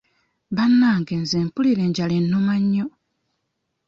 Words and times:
Bannange 0.55 1.15
nze 1.23 1.37
mpulira 1.47 1.81
enjala 1.87 2.13
ennuma 2.21 2.53
nnyo. 2.61 2.85